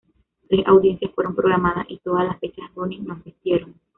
[0.49, 3.75] Tres audiencias fueron programadas, y todas las fechas, Ronnie no asistieron.